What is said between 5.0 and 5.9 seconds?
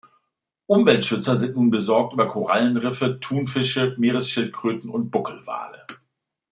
Buckelwale.